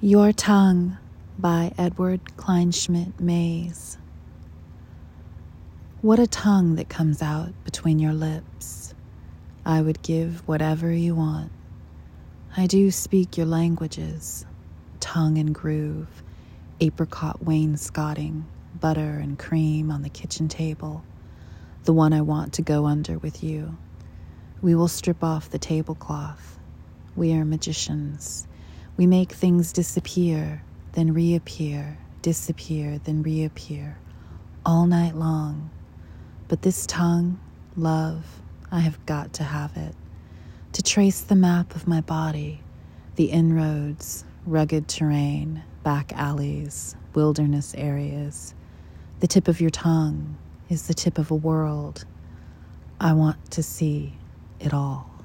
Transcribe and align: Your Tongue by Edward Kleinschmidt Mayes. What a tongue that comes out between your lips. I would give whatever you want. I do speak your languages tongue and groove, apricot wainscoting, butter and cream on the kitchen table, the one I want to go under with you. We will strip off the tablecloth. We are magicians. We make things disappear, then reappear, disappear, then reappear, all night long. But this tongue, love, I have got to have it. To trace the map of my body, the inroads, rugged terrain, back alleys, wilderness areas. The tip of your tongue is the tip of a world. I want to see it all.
Your 0.00 0.30
Tongue 0.30 0.96
by 1.40 1.72
Edward 1.76 2.20
Kleinschmidt 2.36 3.18
Mayes. 3.18 3.98
What 6.02 6.20
a 6.20 6.28
tongue 6.28 6.76
that 6.76 6.88
comes 6.88 7.20
out 7.20 7.48
between 7.64 7.98
your 7.98 8.12
lips. 8.12 8.94
I 9.66 9.82
would 9.82 10.00
give 10.00 10.46
whatever 10.46 10.92
you 10.92 11.16
want. 11.16 11.50
I 12.56 12.68
do 12.68 12.92
speak 12.92 13.36
your 13.36 13.46
languages 13.46 14.46
tongue 15.00 15.36
and 15.36 15.52
groove, 15.52 16.22
apricot 16.80 17.42
wainscoting, 17.42 18.46
butter 18.80 19.18
and 19.20 19.36
cream 19.36 19.90
on 19.90 20.02
the 20.02 20.10
kitchen 20.10 20.46
table, 20.46 21.02
the 21.82 21.92
one 21.92 22.12
I 22.12 22.20
want 22.20 22.52
to 22.52 22.62
go 22.62 22.86
under 22.86 23.18
with 23.18 23.42
you. 23.42 23.76
We 24.62 24.76
will 24.76 24.86
strip 24.86 25.24
off 25.24 25.50
the 25.50 25.58
tablecloth. 25.58 26.56
We 27.16 27.32
are 27.32 27.44
magicians. 27.44 28.47
We 28.98 29.06
make 29.06 29.30
things 29.30 29.72
disappear, 29.72 30.60
then 30.94 31.14
reappear, 31.14 31.96
disappear, 32.20 32.98
then 32.98 33.22
reappear, 33.22 33.96
all 34.66 34.86
night 34.86 35.14
long. 35.14 35.70
But 36.48 36.62
this 36.62 36.84
tongue, 36.84 37.38
love, 37.76 38.26
I 38.72 38.80
have 38.80 39.06
got 39.06 39.32
to 39.34 39.44
have 39.44 39.76
it. 39.76 39.94
To 40.72 40.82
trace 40.82 41.20
the 41.20 41.36
map 41.36 41.76
of 41.76 41.86
my 41.86 42.00
body, 42.00 42.60
the 43.14 43.26
inroads, 43.26 44.24
rugged 44.44 44.88
terrain, 44.88 45.62
back 45.84 46.12
alleys, 46.14 46.96
wilderness 47.14 47.76
areas. 47.78 48.52
The 49.20 49.28
tip 49.28 49.46
of 49.46 49.60
your 49.60 49.70
tongue 49.70 50.36
is 50.68 50.88
the 50.88 50.94
tip 50.94 51.18
of 51.18 51.30
a 51.30 51.36
world. 51.36 52.04
I 52.98 53.12
want 53.12 53.52
to 53.52 53.62
see 53.62 54.18
it 54.58 54.74
all. 54.74 55.17